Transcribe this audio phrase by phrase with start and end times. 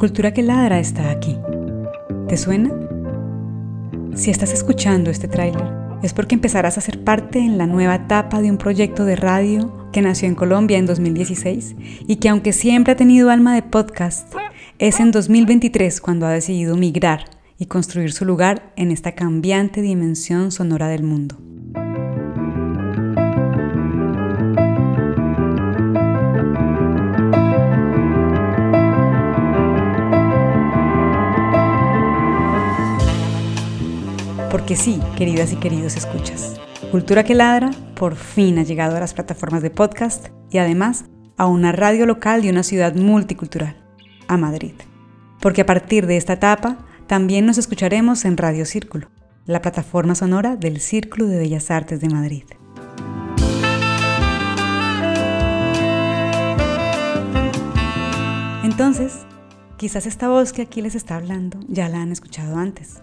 [0.00, 1.36] Cultura que ladra está aquí.
[2.26, 2.70] ¿Te suena?
[4.14, 5.62] Si estás escuchando este tráiler,
[6.02, 9.90] es porque empezarás a ser parte en la nueva etapa de un proyecto de radio
[9.92, 11.76] que nació en Colombia en 2016
[12.08, 14.34] y que aunque siempre ha tenido alma de podcast,
[14.78, 17.26] es en 2023 cuando ha decidido migrar
[17.58, 21.36] y construir su lugar en esta cambiante dimensión sonora del mundo.
[34.70, 36.60] Porque sí, queridas y queridos escuchas,
[36.92, 41.06] Cultura que Ladra por fin ha llegado a las plataformas de podcast y además
[41.36, 43.84] a una radio local de una ciudad multicultural,
[44.28, 44.74] a Madrid.
[45.40, 49.10] Porque a partir de esta etapa también nos escucharemos en Radio Círculo,
[49.44, 52.44] la plataforma sonora del Círculo de Bellas Artes de Madrid.
[58.62, 59.26] Entonces,
[59.76, 63.02] quizás esta voz que aquí les está hablando ya la han escuchado antes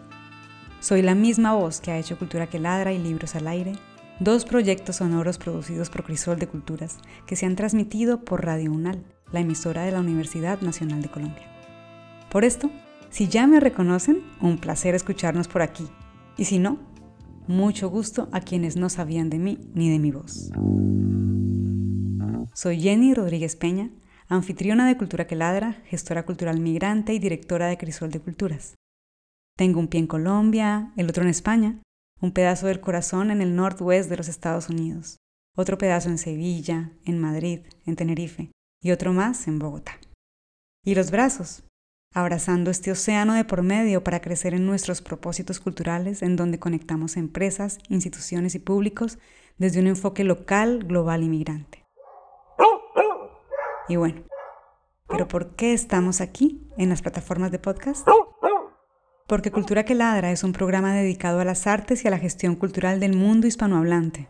[0.88, 3.74] soy la misma voz que ha hecho Cultura que Ladra y Libros al Aire,
[4.22, 9.04] dos proyectos sonoros producidos por Crisol de Culturas que se han transmitido por Radio UNAL,
[9.34, 11.44] la emisora de la Universidad Nacional de Colombia.
[12.32, 12.72] Por esto,
[13.10, 15.90] si ya me reconocen, un placer escucharnos por aquí.
[16.38, 16.80] Y si no,
[17.48, 20.52] mucho gusto a quienes no sabían de mí ni de mi voz.
[22.54, 23.90] Soy Jenny Rodríguez Peña,
[24.30, 28.78] anfitriona de Cultura que Ladra, gestora cultural migrante y directora de Crisol de Culturas.
[29.58, 31.82] Tengo un pie en Colombia, el otro en España,
[32.22, 35.18] un pedazo del corazón en el northwest de los Estados Unidos,
[35.56, 38.52] otro pedazo en Sevilla, en Madrid, en Tenerife
[38.84, 39.94] y otro más en Bogotá.
[40.86, 41.64] Y los brazos,
[42.14, 47.18] abrazando este océano de por medio para crecer en nuestros propósitos culturales en donde conectamos
[47.18, 49.18] empresas, instituciones y públicos
[49.58, 51.84] desde un enfoque local, global y migrante.
[53.90, 54.22] Y bueno,
[55.08, 58.08] ¿pero por qué estamos aquí en las plataformas de podcast?
[59.28, 62.56] Porque Cultura que Ladra es un programa dedicado a las artes y a la gestión
[62.56, 64.30] cultural del mundo hispanohablante.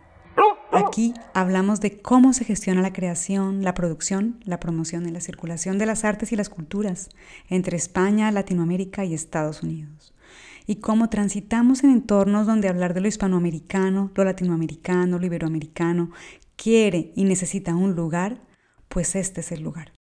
[0.71, 5.77] Aquí hablamos de cómo se gestiona la creación, la producción, la promoción y la circulación
[5.77, 7.09] de las artes y las culturas
[7.47, 10.15] entre España, Latinoamérica y Estados Unidos.
[10.65, 16.11] Y cómo transitamos en entornos donde hablar de lo hispanoamericano, lo latinoamericano, lo iberoamericano
[16.55, 18.41] quiere y necesita un lugar,
[18.89, 19.93] pues este es el lugar.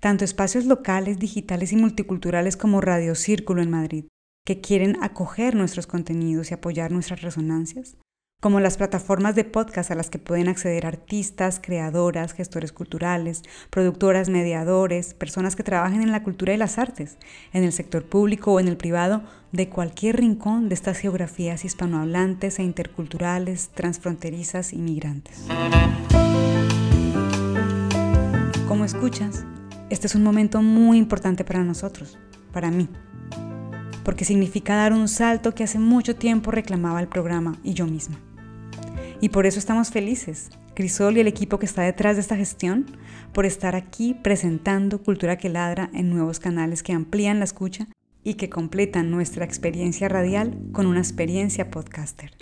[0.00, 4.06] Tanto espacios locales, digitales y multiculturales como Radio Círculo en Madrid,
[4.44, 7.96] que quieren acoger nuestros contenidos y apoyar nuestras resonancias,
[8.42, 14.28] como las plataformas de podcast a las que pueden acceder artistas, creadoras, gestores culturales, productoras,
[14.28, 17.16] mediadores, personas que trabajen en la cultura y las artes,
[17.54, 19.22] en el sector público o en el privado,
[19.52, 25.46] de cualquier rincón de estas geografías hispanohablantes e interculturales, transfronterizas y migrantes.
[28.68, 29.46] Como escuchas,
[29.88, 32.18] este es un momento muy importante para nosotros,
[32.52, 32.90] para mí,
[34.04, 38.20] porque significa dar un salto que hace mucho tiempo reclamaba el programa y yo misma.
[39.20, 42.86] Y por eso estamos felices, Crisol y el equipo que está detrás de esta gestión,
[43.32, 47.88] por estar aquí presentando Cultura que Ladra en nuevos canales que amplían la escucha
[48.22, 52.32] y que completan nuestra experiencia radial con una experiencia podcaster.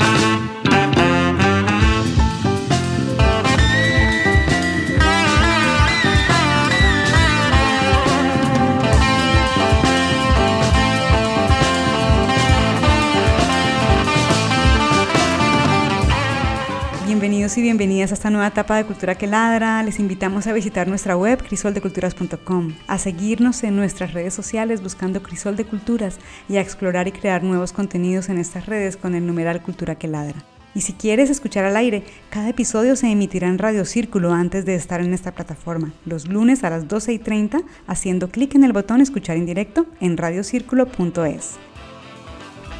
[17.05, 19.83] Bienvenidos y bienvenidas a esta nueva etapa de Cultura que Ladra.
[19.83, 25.57] Les invitamos a visitar nuestra web crisoldeculturas.com, a seguirnos en nuestras redes sociales buscando Crisol
[25.57, 26.19] de Culturas
[26.49, 30.07] y a explorar y crear nuevos contenidos en estas redes con el numeral Cultura que
[30.07, 30.45] Ladra.
[30.77, 34.77] Y si quieres escuchar al aire, cada episodio se emitirá en Radio Círculo antes de
[34.77, 38.73] estar en esta plataforma, los lunes a las 12 y 30, haciendo clic en el
[38.73, 41.59] botón Escuchar en directo en radiocírculo.es.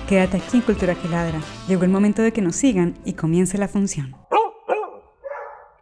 [0.09, 1.41] Quédate aquí Cultura que Ladra.
[1.69, 4.15] Llegó el momento de que nos sigan y comience la función.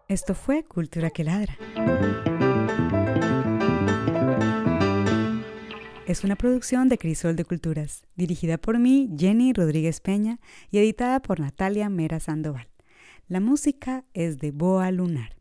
[0.09, 1.57] Esto fue Cultura que Ladra.
[6.07, 10.41] Es una producción de Crisol de Culturas, dirigida por mí, Jenny Rodríguez Peña,
[10.71, 12.69] y editada por Natalia Mera Sandoval.
[13.29, 15.37] La música es de Boa Lunar.